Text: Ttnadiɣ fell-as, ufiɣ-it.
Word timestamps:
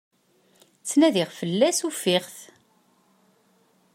Ttnadiɣ 0.79 1.29
fell-as, 1.39 1.79
ufiɣ-it. 1.89 2.37